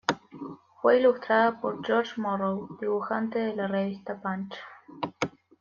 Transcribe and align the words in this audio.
Fue 0.81 0.99
ilustrada 0.99 1.61
por 1.61 1.85
George 1.85 2.19
Morrow, 2.19 2.75
dibujante 2.81 3.37
de 3.37 3.55
la 3.55 3.67
revista 3.67 4.19
"Punch". 4.19 4.55